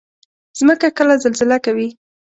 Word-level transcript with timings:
مځکه 0.67 0.87
کله 0.97 1.13
زلزله 1.23 1.57
کوي. 1.65 1.87